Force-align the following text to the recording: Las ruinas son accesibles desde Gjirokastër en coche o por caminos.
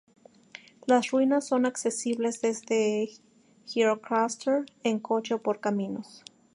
Las 0.87 1.11
ruinas 1.11 1.45
son 1.45 1.67
accesibles 1.67 2.41
desde 2.41 3.07
Gjirokastër 3.67 4.65
en 4.83 4.97
coche 4.97 5.35
o 5.35 5.41
por 5.43 5.59
caminos. 5.59 6.23